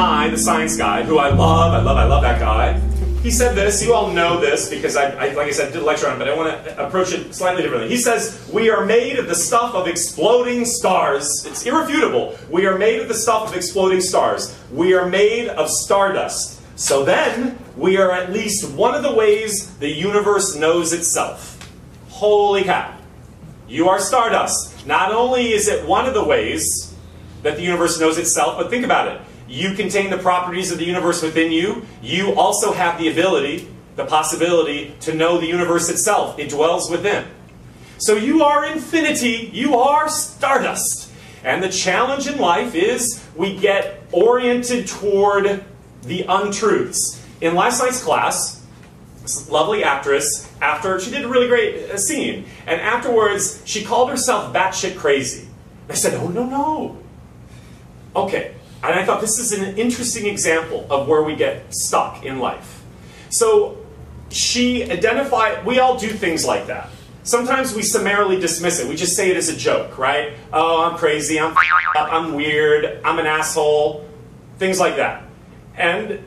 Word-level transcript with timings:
Nye, 0.00 0.30
the 0.30 0.38
science 0.38 0.78
guy, 0.78 1.02
who 1.02 1.18
I 1.18 1.28
love, 1.28 1.74
I 1.74 1.82
love, 1.82 1.98
I 1.98 2.04
love 2.04 2.22
that 2.22 2.40
guy, 2.40 2.80
he 3.22 3.30
said 3.30 3.54
this. 3.54 3.84
You 3.84 3.92
all 3.92 4.10
know 4.10 4.40
this 4.40 4.70
because 4.70 4.96
I, 4.96 5.10
I 5.10 5.34
like 5.34 5.48
I 5.48 5.50
said, 5.50 5.74
did 5.74 5.82
a 5.82 5.84
lecture 5.84 6.08
on 6.08 6.16
it, 6.16 6.18
but 6.18 6.26
I 6.26 6.34
want 6.34 6.64
to 6.64 6.86
approach 6.86 7.12
it 7.12 7.34
slightly 7.34 7.60
differently. 7.60 7.90
He 7.90 7.98
says, 7.98 8.50
We 8.50 8.70
are 8.70 8.86
made 8.86 9.18
of 9.18 9.28
the 9.28 9.34
stuff 9.34 9.74
of 9.74 9.86
exploding 9.86 10.64
stars. 10.64 11.44
It's 11.44 11.66
irrefutable. 11.66 12.38
We 12.48 12.64
are 12.64 12.78
made 12.78 13.00
of 13.00 13.08
the 13.08 13.14
stuff 13.14 13.50
of 13.50 13.54
exploding 13.54 14.00
stars. 14.00 14.58
We 14.72 14.94
are 14.94 15.06
made 15.06 15.48
of 15.48 15.68
stardust. 15.68 16.62
So 16.78 17.04
then, 17.04 17.58
we 17.76 17.98
are 17.98 18.10
at 18.10 18.32
least 18.32 18.70
one 18.70 18.94
of 18.94 19.02
the 19.02 19.12
ways 19.12 19.76
the 19.80 19.90
universe 19.90 20.56
knows 20.56 20.94
itself. 20.94 21.58
Holy 22.08 22.64
cow. 22.64 22.96
You 23.68 23.90
are 23.90 24.00
stardust. 24.00 24.86
Not 24.86 25.12
only 25.12 25.52
is 25.52 25.68
it 25.68 25.86
one 25.86 26.06
of 26.06 26.14
the 26.14 26.24
ways 26.24 26.94
that 27.42 27.56
the 27.56 27.62
universe 27.62 28.00
knows 28.00 28.16
itself, 28.16 28.56
but 28.56 28.70
think 28.70 28.86
about 28.86 29.08
it. 29.08 29.20
You 29.50 29.74
contain 29.74 30.10
the 30.10 30.18
properties 30.18 30.70
of 30.70 30.78
the 30.78 30.84
universe 30.84 31.22
within 31.22 31.50
you. 31.50 31.84
You 32.00 32.34
also 32.36 32.72
have 32.72 33.00
the 33.00 33.10
ability, 33.10 33.68
the 33.96 34.04
possibility, 34.04 34.94
to 35.00 35.12
know 35.12 35.40
the 35.40 35.46
universe 35.48 35.90
itself. 35.90 36.38
It 36.38 36.50
dwells 36.50 36.88
within. 36.88 37.26
So 37.98 38.14
you 38.14 38.44
are 38.44 38.64
infinity. 38.64 39.50
You 39.52 39.76
are 39.76 40.08
stardust. 40.08 41.12
And 41.42 41.64
the 41.64 41.68
challenge 41.68 42.28
in 42.28 42.38
life 42.38 42.76
is 42.76 43.26
we 43.34 43.56
get 43.56 44.04
oriented 44.12 44.86
toward 44.86 45.64
the 46.02 46.24
untruths. 46.28 47.20
In 47.40 47.56
last 47.56 47.80
night's 47.82 48.04
class, 48.04 48.64
this 49.22 49.50
lovely 49.50 49.82
actress, 49.82 50.48
after 50.62 51.00
she 51.00 51.10
did 51.10 51.24
a 51.24 51.28
really 51.28 51.48
great 51.48 51.90
uh, 51.90 51.96
scene, 51.96 52.46
and 52.68 52.80
afterwards 52.80 53.62
she 53.64 53.84
called 53.84 54.10
herself 54.10 54.54
batshit 54.54 54.96
crazy. 54.96 55.48
I 55.88 55.94
said, 55.94 56.14
"Oh 56.14 56.28
no, 56.28 56.44
no." 56.44 56.98
Okay, 58.14 58.54
and 58.82 58.98
I 58.98 59.04
thought 59.04 59.20
this 59.20 59.38
is 59.38 59.52
an 59.52 59.76
interesting 59.76 60.26
example 60.26 60.86
of 60.90 61.06
where 61.06 61.22
we 61.22 61.36
get 61.36 61.74
stuck 61.74 62.24
in 62.24 62.38
life. 62.38 62.82
So 63.28 63.78
she 64.30 64.90
identified. 64.90 65.66
We 65.66 65.78
all 65.78 65.98
do 65.98 66.08
things 66.08 66.44
like 66.44 66.66
that. 66.68 66.88
Sometimes 67.22 67.74
we 67.74 67.82
summarily 67.82 68.40
dismiss 68.40 68.80
it. 68.80 68.88
We 68.88 68.96
just 68.96 69.14
say 69.14 69.30
it 69.30 69.36
as 69.36 69.48
a 69.48 69.56
joke, 69.56 69.98
right? 69.98 70.32
Oh, 70.52 70.82
I'm 70.82 70.96
crazy. 70.96 71.38
I'm 71.38 71.54
I'm 71.96 72.34
weird. 72.34 73.00
I'm 73.04 73.18
an 73.18 73.26
asshole. 73.26 74.08
Things 74.58 74.80
like 74.80 74.96
that. 74.96 75.24
And 75.76 76.24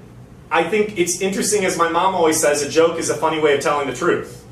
I 0.51 0.63
think 0.63 0.99
it's 0.99 1.19
interesting, 1.19 1.65
as 1.65 1.77
my 1.77 1.89
mom 1.89 2.13
always 2.13 2.39
says, 2.39 2.61
a 2.61 2.69
joke 2.69 2.99
is 2.99 3.09
a 3.09 3.15
funny 3.15 3.39
way 3.39 3.55
of 3.55 3.61
telling 3.61 3.87
the 3.87 3.95
truth. 3.95 4.42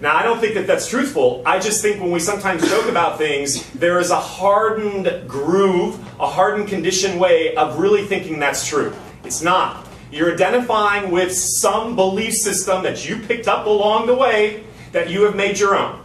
Now, 0.00 0.16
I 0.16 0.22
don't 0.22 0.40
think 0.40 0.54
that 0.54 0.66
that's 0.66 0.88
truthful. 0.88 1.42
I 1.44 1.58
just 1.58 1.82
think 1.82 2.00
when 2.00 2.10
we 2.10 2.20
sometimes 2.20 2.66
joke 2.68 2.88
about 2.88 3.18
things, 3.18 3.68
there 3.72 3.98
is 3.98 4.10
a 4.10 4.18
hardened 4.18 5.28
groove, 5.28 6.00
a 6.18 6.26
hardened 6.26 6.68
conditioned 6.68 7.20
way 7.20 7.54
of 7.54 7.78
really 7.78 8.06
thinking 8.06 8.38
that's 8.38 8.66
true. 8.66 8.94
It's 9.24 9.42
not. 9.42 9.86
You're 10.10 10.32
identifying 10.32 11.10
with 11.10 11.32
some 11.32 11.96
belief 11.96 12.34
system 12.34 12.82
that 12.82 13.06
you 13.06 13.18
picked 13.18 13.46
up 13.46 13.66
along 13.66 14.06
the 14.06 14.14
way 14.14 14.64
that 14.92 15.10
you 15.10 15.22
have 15.24 15.36
made 15.36 15.58
your 15.58 15.76
own. 15.76 16.00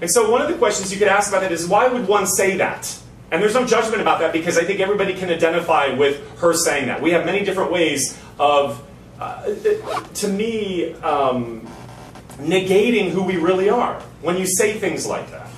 And 0.00 0.10
so, 0.10 0.30
one 0.30 0.40
of 0.40 0.48
the 0.48 0.56
questions 0.56 0.90
you 0.90 0.98
could 0.98 1.08
ask 1.08 1.28
about 1.28 1.42
that 1.42 1.52
is 1.52 1.66
why 1.66 1.88
would 1.88 2.08
one 2.08 2.26
say 2.26 2.56
that? 2.56 2.98
And 3.30 3.42
there's 3.42 3.54
no 3.54 3.66
judgment 3.66 4.00
about 4.00 4.20
that 4.20 4.32
because 4.32 4.56
I 4.56 4.64
think 4.64 4.80
everybody 4.80 5.14
can 5.14 5.30
identify 5.30 5.92
with 5.92 6.38
her 6.38 6.54
saying 6.54 6.86
that. 6.86 7.02
We 7.02 7.10
have 7.10 7.26
many 7.26 7.44
different 7.44 7.70
ways 7.70 8.18
of, 8.38 8.82
uh, 9.18 9.52
to 10.14 10.28
me, 10.28 10.94
um, 10.94 11.66
negating 12.38 13.10
who 13.10 13.22
we 13.22 13.36
really 13.36 13.68
are 13.68 14.00
when 14.22 14.36
you 14.36 14.46
say 14.46 14.78
things 14.78 15.06
like 15.06 15.30
that. 15.30 15.48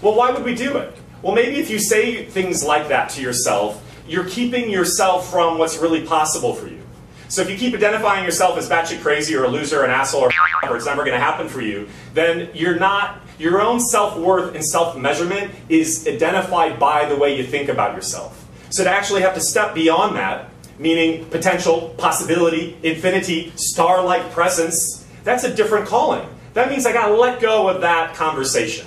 Well, 0.00 0.14
why 0.14 0.30
would 0.30 0.44
we 0.44 0.54
do 0.54 0.76
it? 0.76 0.96
Well, 1.22 1.34
maybe 1.34 1.56
if 1.56 1.70
you 1.70 1.78
say 1.78 2.24
things 2.24 2.64
like 2.64 2.88
that 2.88 3.10
to 3.10 3.22
yourself, 3.22 3.82
you're 4.08 4.28
keeping 4.28 4.68
yourself 4.68 5.30
from 5.30 5.58
what's 5.58 5.78
really 5.78 6.04
possible 6.04 6.54
for 6.54 6.66
you. 6.66 6.80
So 7.28 7.40
if 7.40 7.48
you 7.48 7.56
keep 7.56 7.72
identifying 7.72 8.24
yourself 8.24 8.58
as 8.58 8.68
batshit 8.68 9.00
crazy 9.00 9.34
or 9.34 9.44
a 9.44 9.48
loser, 9.48 9.80
or 9.80 9.84
an 9.84 9.90
asshole, 9.90 10.24
or, 10.24 10.30
or 10.68 10.76
it's 10.76 10.86
never 10.86 11.02
going 11.04 11.18
to 11.18 11.24
happen 11.24 11.48
for 11.48 11.62
you, 11.62 11.88
then 12.12 12.50
you're 12.52 12.78
not 12.78 13.20
your 13.38 13.62
own 13.62 13.80
self-worth 13.80 14.54
and 14.54 14.64
self-measurement 14.64 15.50
is 15.68 16.06
identified 16.06 16.78
by 16.78 17.06
the 17.06 17.16
way 17.16 17.36
you 17.36 17.44
think 17.44 17.68
about 17.68 17.94
yourself. 17.94 18.46
So 18.70 18.84
to 18.84 18.90
actually 18.90 19.22
have 19.22 19.34
to 19.34 19.40
step 19.40 19.74
beyond 19.74 20.16
that, 20.16 20.50
meaning 20.78 21.24
potential, 21.26 21.94
possibility, 21.96 22.76
infinity, 22.82 23.52
star-like 23.56 24.30
presence, 24.32 25.01
that's 25.24 25.44
a 25.44 25.54
different 25.54 25.86
calling. 25.86 26.28
That 26.54 26.68
means 26.70 26.86
I 26.86 26.92
got 26.92 27.08
to 27.08 27.14
let 27.14 27.40
go 27.40 27.68
of 27.68 27.80
that 27.80 28.14
conversation. 28.14 28.86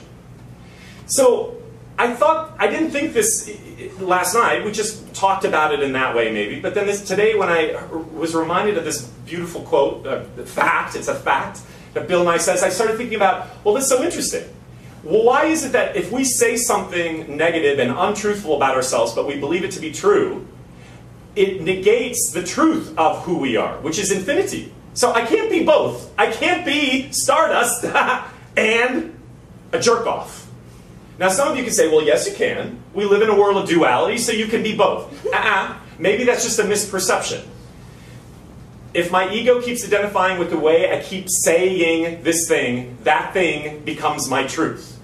So 1.08 1.62
I 1.98 2.14
thought 2.14 2.56
I 2.60 2.68
didn't 2.68 2.92
think 2.92 3.14
this 3.14 3.50
last 4.00 4.34
night. 4.34 4.64
We 4.66 4.72
just 4.72 5.14
talked 5.14 5.46
about 5.46 5.74
it 5.74 5.82
in 5.82 5.94
that 5.94 6.16
way, 6.16 6.32
maybe. 6.32 6.60
But 6.60 6.76
then 6.76 6.86
this, 6.88 7.08
today, 7.08 7.36
when 7.36 7.50
I 7.50 7.82
was 8.14 8.36
reminded 8.36 8.78
of 8.78 8.84
this 8.84 9.04
beautiful 9.26 9.62
quote, 9.62 10.06
uh, 10.06 10.24
fact, 10.46 10.96
it's 10.96 11.08
a 11.08 11.16
fact 11.16 11.62
that 11.94 12.08
Bill 12.08 12.24
Nye 12.24 12.38
says, 12.38 12.64
I 12.64 12.70
started 12.70 12.98
thinking 12.98 13.16
about, 13.16 13.48
well, 13.64 13.74
this 13.74 13.86
is 13.86 13.90
so 13.90 14.04
interesting. 14.04 14.44
Well, 15.04 15.24
why 15.24 15.46
is 15.46 15.64
it 15.64 15.72
that 15.72 15.96
if 15.96 16.12
we 16.12 16.24
say 16.24 16.58
something 16.58 17.38
negative 17.38 17.80
and 17.80 17.92
untruthful 17.92 18.56
about 18.56 18.76
ourselves, 18.76 19.14
but 19.14 19.28
we 19.28 19.40
believe 19.40 19.64
it 19.64 19.72
to 19.72 19.80
be 19.80 19.92
true, 19.92 20.48
it 21.36 21.62
negates 21.62 22.32
the 22.32 22.44
truth 22.44 22.98
of 22.98 23.24
who 23.24 23.38
we 23.38 23.56
are, 23.56 23.78
which 23.80 24.00
is 24.00 24.12
infinity. 24.12 24.74
So 24.96 25.14
I 25.14 25.24
can't 25.26 25.52
be 25.52 25.64
both. 25.64 26.12
I 26.18 26.32
can't 26.32 26.66
be 26.66 27.12
stardust 27.12 27.86
and 28.58 29.16
a 29.72 29.80
jerk 29.80 30.08
off. 30.08 30.50
Now, 31.20 31.30
some 31.30 31.50
of 31.50 31.58
you 31.58 31.64
can 31.64 31.72
say, 31.72 31.88
well, 31.88 32.04
yes, 32.04 32.28
you 32.28 32.36
can. 32.36 32.82
We 32.94 33.06
live 33.06 33.22
in 33.22 33.30
a 33.30 33.40
world 33.40 33.58
of 33.58 33.70
duality, 33.70 34.18
so 34.18 34.32
you 34.32 34.48
can 34.48 34.64
be 34.64 34.76
both. 34.76 35.26
Uh-uh. 35.28 35.78
Maybe 36.00 36.24
that's 36.24 36.44
just 36.44 36.58
a 36.58 36.64
misperception 36.64 37.46
if 38.96 39.12
my 39.12 39.30
ego 39.32 39.62
keeps 39.62 39.86
identifying 39.86 40.40
with 40.40 40.50
the 40.50 40.58
way 40.58 40.98
I 40.98 41.04
keep 41.04 41.30
saying 41.30 42.24
this 42.24 42.48
thing, 42.48 42.98
that 43.04 43.34
thing 43.34 43.84
becomes 43.84 44.30
my 44.30 44.48
truth. 44.48 44.98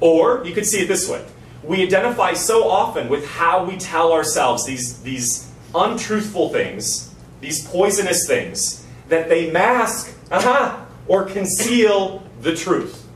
Or 0.00 0.44
you 0.44 0.52
could 0.52 0.66
see 0.66 0.80
it 0.80 0.88
this 0.88 1.08
way. 1.08 1.24
We 1.62 1.84
identify 1.84 2.32
so 2.32 2.68
often 2.68 3.08
with 3.08 3.24
how 3.26 3.64
we 3.64 3.76
tell 3.76 4.12
ourselves 4.12 4.66
these, 4.66 5.00
these 5.02 5.50
untruthful 5.72 6.48
things, 6.50 7.14
these 7.40 7.66
poisonous 7.68 8.26
things, 8.26 8.84
that 9.08 9.28
they 9.28 9.50
mask 9.50 10.14
uh-huh, 10.30 10.84
or 11.06 11.24
conceal 11.24 12.22
the 12.40 12.54
truth. 12.54 13.06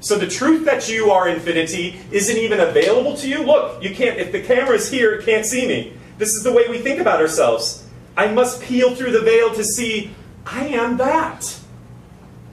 So 0.00 0.18
the 0.18 0.26
truth 0.26 0.64
that 0.64 0.88
you 0.88 1.10
are 1.10 1.28
infinity 1.28 2.00
isn't 2.10 2.36
even 2.36 2.60
available 2.60 3.16
to 3.18 3.28
you. 3.28 3.44
Look, 3.44 3.82
you 3.82 3.94
can't, 3.94 4.18
if 4.18 4.32
the 4.32 4.42
camera's 4.42 4.90
here, 4.90 5.12
it 5.12 5.24
can't 5.24 5.46
see 5.46 5.66
me. 5.66 5.92
This 6.18 6.34
is 6.34 6.42
the 6.42 6.52
way 6.52 6.68
we 6.68 6.78
think 6.78 7.00
about 7.00 7.20
ourselves. 7.20 7.86
I 8.16 8.28
must 8.28 8.62
peel 8.62 8.94
through 8.94 9.12
the 9.12 9.20
veil 9.20 9.54
to 9.54 9.64
see 9.64 10.12
I 10.44 10.66
am 10.66 10.96
that. 10.96 11.58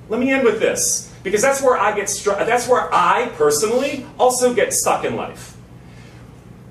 Let 0.09 0.19
me 0.19 0.31
end 0.31 0.43
with 0.43 0.59
this 0.59 1.13
because 1.23 1.41
that's 1.41 1.61
where 1.61 1.77
I 1.77 1.95
get 1.95 2.09
struck. 2.09 2.37
That's 2.39 2.67
where 2.67 2.93
I 2.93 3.29
personally 3.35 4.05
also 4.17 4.53
get 4.53 4.73
stuck 4.73 5.03
in 5.03 5.15
life. 5.15 5.55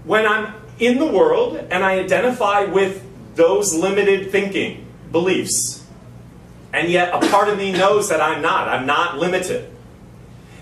When 0.05 0.27
I'm 0.27 0.55
in 0.79 0.99
the 0.99 1.07
world 1.07 1.57
and 1.57 1.85
I 1.85 1.99
identify 1.99 2.65
with 2.65 3.05
those 3.35 3.75
limited 3.75 4.31
thinking 4.31 4.88
beliefs, 5.11 5.85
and 6.73 6.91
yet 6.91 7.15
a 7.15 7.27
part 7.29 7.49
of 7.49 7.59
me 7.59 7.73
knows 7.73 8.09
that 8.09 8.21
I'm 8.21 8.43
not. 8.43 8.69
I'm 8.69 8.87
not 8.87 9.19
limited. 9.19 9.71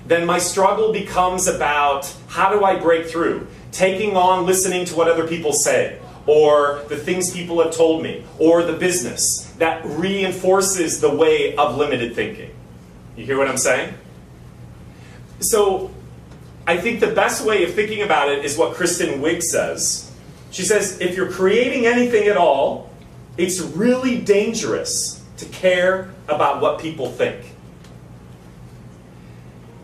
Then 0.07 0.25
my 0.25 0.39
struggle 0.39 0.93
becomes 0.93 1.49
about 1.49 2.13
how 2.29 2.51
do 2.51 2.65
I 2.65 2.79
break 2.79 3.07
through? 3.07 3.49
Taking 3.73 4.17
on 4.17 4.47
listening 4.47 4.85
to 4.87 4.95
what 4.95 5.09
other 5.09 5.27
people 5.27 5.53
say, 5.53 5.99
or 6.27 6.83
the 6.89 6.97
things 6.97 7.33
people 7.33 7.61
have 7.63 7.75
told 7.75 8.03
me, 8.03 8.25
or 8.39 8.63
the 8.63 8.73
business 8.73 9.53
that 9.59 9.85
reinforces 9.85 11.01
the 11.01 11.15
way 11.15 11.57
of 11.57 11.77
limited 11.77 12.15
thinking. 12.15 12.51
You 13.17 13.25
hear 13.25 13.39
what 13.39 13.49
I'm 13.49 13.59
saying? 13.59 13.95
So, 15.41 15.91
I 16.67 16.77
think 16.79 17.01
the 17.01 17.13
best 17.13 17.45
way 17.45 17.65
of 17.65 17.75
thinking 17.75 18.03
about 18.03 18.29
it 18.29 18.45
is 18.45 18.57
what 18.59 18.75
Kristen 18.75 19.21
Wiig 19.21 19.43
says. 19.43 20.11
She 20.51 20.63
says, 20.63 21.01
if 21.01 21.17
you're 21.17 21.31
creating 21.31 21.87
anything 21.87 22.29
at 22.29 22.37
all, 22.37 22.91
it's 23.37 23.61
really 23.61 24.19
dangerous 24.19 25.23
to 25.39 25.45
care 25.47 26.11
about 26.29 26.61
what 26.61 26.79
people 26.79 27.11
think. 27.11 27.55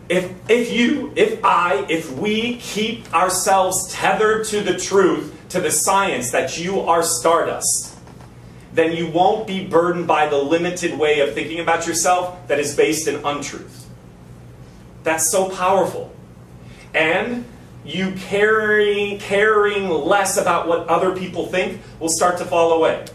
If, 0.09 0.31
if 0.49 0.71
you, 0.71 1.13
if 1.15 1.43
I, 1.43 1.85
if 1.89 2.11
we 2.11 2.57
keep 2.57 3.11
ourselves 3.13 3.91
tethered 3.91 4.45
to 4.47 4.61
the 4.61 4.77
truth 4.77 5.33
to 5.49 5.61
the 5.61 5.71
science 5.71 6.31
that 6.31 6.57
you 6.57 6.81
are 6.81 7.03
stardust, 7.03 7.95
then 8.73 8.95
you 8.95 9.07
won't 9.07 9.45
be 9.47 9.65
burdened 9.65 10.07
by 10.07 10.27
the 10.27 10.37
limited 10.37 10.97
way 10.97 11.19
of 11.19 11.33
thinking 11.33 11.59
about 11.59 11.87
yourself 11.87 12.47
that 12.47 12.59
is 12.59 12.75
based 12.75 13.07
in 13.07 13.23
untruth. 13.23 13.87
That's 15.03 15.31
so 15.31 15.49
powerful. 15.49 16.11
And 16.93 17.45
you 17.85 18.13
caring, 18.13 19.19
caring 19.19 19.89
less 19.89 20.37
about 20.37 20.67
what 20.67 20.87
other 20.87 21.15
people 21.15 21.47
think 21.47 21.81
will 21.99 22.09
start 22.09 22.37
to 22.39 22.45
fall 22.45 22.73
away. 22.73 23.05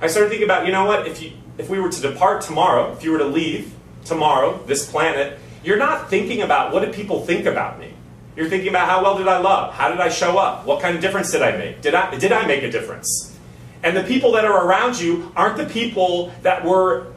I 0.00 0.06
started 0.06 0.30
thinking 0.30 0.46
about, 0.46 0.66
you 0.66 0.72
know 0.72 0.86
what, 0.86 1.06
if, 1.06 1.20
you, 1.20 1.32
if 1.58 1.68
we 1.68 1.78
were 1.78 1.90
to 1.90 2.00
depart 2.00 2.42
tomorrow, 2.42 2.92
if 2.92 3.04
you 3.04 3.12
were 3.12 3.18
to 3.18 3.26
leave 3.26 3.74
tomorrow, 4.04 4.62
this 4.66 4.90
planet, 4.90 5.38
you're 5.62 5.76
not 5.76 6.08
thinking 6.08 6.42
about 6.42 6.72
what 6.72 6.84
do 6.84 6.92
people 6.92 7.24
think 7.24 7.46
about 7.46 7.78
me. 7.78 7.92
You're 8.34 8.48
thinking 8.48 8.68
about 8.68 8.88
how 8.88 9.02
well 9.02 9.18
did 9.18 9.28
I 9.28 9.38
love? 9.38 9.74
How 9.74 9.90
did 9.90 10.00
I 10.00 10.08
show 10.08 10.38
up? 10.38 10.64
What 10.64 10.80
kind 10.80 10.94
of 10.94 11.02
difference 11.02 11.30
did 11.30 11.42
I 11.42 11.56
make? 11.56 11.82
Did 11.82 11.94
I, 11.94 12.16
did 12.16 12.32
I 12.32 12.46
make 12.46 12.62
a 12.62 12.70
difference? 12.70 13.36
And 13.82 13.96
the 13.96 14.04
people 14.04 14.32
that 14.32 14.44
are 14.44 14.66
around 14.66 15.00
you 15.00 15.32
aren't 15.36 15.56
the 15.56 15.66
people 15.66 16.32
that 16.42 16.64
were 16.64 17.12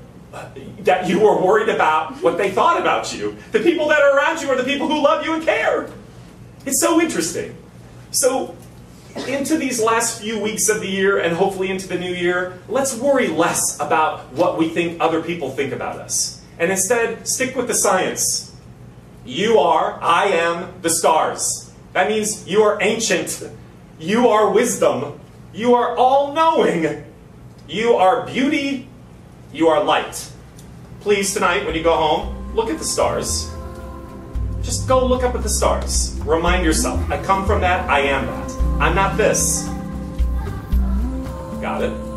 that 0.79 1.07
you 1.07 1.19
were 1.19 1.39
worried 1.39 1.69
about 1.69 2.15
what 2.23 2.39
they 2.39 2.49
thought 2.49 2.81
about 2.81 3.13
you. 3.15 3.37
The 3.51 3.59
people 3.59 3.87
that 3.89 4.01
are 4.01 4.17
around 4.17 4.41
you 4.41 4.49
are 4.49 4.55
the 4.55 4.63
people 4.63 4.87
who 4.87 4.99
love 4.99 5.23
you 5.23 5.33
and 5.33 5.43
care. 5.43 5.91
It's 6.65 6.81
so 6.81 6.99
interesting. 6.99 7.55
So 8.09 8.55
into 9.27 9.57
these 9.57 9.81
last 9.81 10.21
few 10.21 10.39
weeks 10.39 10.69
of 10.69 10.81
the 10.81 10.87
year 10.87 11.19
and 11.19 11.35
hopefully 11.35 11.69
into 11.69 11.87
the 11.87 11.97
new 11.97 12.11
year, 12.11 12.59
let's 12.67 12.95
worry 12.95 13.27
less 13.27 13.79
about 13.79 14.31
what 14.33 14.57
we 14.57 14.69
think 14.69 14.99
other 14.99 15.21
people 15.21 15.51
think 15.51 15.71
about 15.71 15.97
us. 15.97 16.41
And 16.57 16.71
instead, 16.71 17.27
stick 17.27 17.55
with 17.55 17.67
the 17.67 17.75
science. 17.75 18.55
You 19.25 19.59
are, 19.59 19.99
I 20.01 20.25
am, 20.25 20.81
the 20.81 20.89
stars. 20.89 21.71
That 21.93 22.09
means 22.09 22.47
you 22.47 22.61
are 22.63 22.81
ancient. 22.81 23.49
You 23.99 24.29
are 24.29 24.51
wisdom. 24.51 25.19
You 25.53 25.75
are 25.75 25.95
all 25.95 26.33
knowing. 26.33 27.05
You 27.67 27.93
are 27.93 28.25
beauty. 28.25 28.87
You 29.53 29.67
are 29.67 29.83
light. 29.83 30.31
Please, 31.01 31.33
tonight, 31.33 31.65
when 31.65 31.75
you 31.75 31.83
go 31.83 31.95
home, 31.95 32.55
look 32.55 32.69
at 32.69 32.79
the 32.79 32.83
stars. 32.83 33.52
Just 34.63 34.87
go 34.87 35.05
look 35.05 35.23
up 35.23 35.35
at 35.35 35.43
the 35.43 35.49
stars. 35.49 36.17
Remind 36.25 36.65
yourself 36.65 36.99
I 37.11 37.21
come 37.21 37.45
from 37.45 37.61
that, 37.61 37.87
I 37.89 37.99
am 37.99 38.25
that. 38.25 38.51
I'm 38.81 38.95
not 38.95 39.17
this. 39.17 39.67
Got 41.61 41.83
it? 41.83 42.12